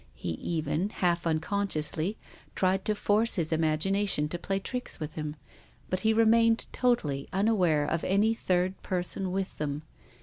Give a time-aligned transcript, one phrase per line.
[0.15, 2.17] He even, half unconsci ously,
[2.55, 5.35] tried to force his imagination to play tricks with him.
[5.91, 9.83] But he remained totally unaware of any third person with them.